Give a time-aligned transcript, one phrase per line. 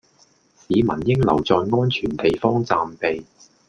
[0.55, 3.23] 市民應留在安全地方暫避